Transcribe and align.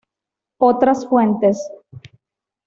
Otras 0.59 1.05
fuentes 1.07 1.69